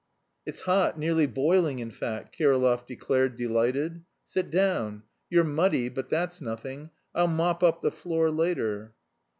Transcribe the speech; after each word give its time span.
"It's 0.47 0.61
hot, 0.61 0.97
nearly 0.97 1.27
boiling 1.27 1.77
in 1.77 1.91
fact," 1.91 2.35
Kirillov 2.35 2.87
declared 2.87 3.37
delighted. 3.37 4.03
"Sit 4.25 4.49
down. 4.49 5.03
You're 5.29 5.43
muddy, 5.43 5.89
but 5.89 6.09
that's 6.09 6.41
nothing; 6.41 6.89
I'll 7.13 7.27
mop 7.27 7.61
up 7.61 7.81
the 7.81 7.91
floor 7.91 8.31
later." 8.31 8.95